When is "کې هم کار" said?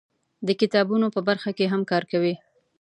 1.57-2.03